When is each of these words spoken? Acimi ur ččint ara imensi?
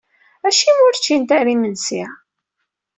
Acimi 0.47 0.81
ur 0.85 0.95
ččint 0.99 1.29
ara 1.39 1.51
imensi? 1.53 2.03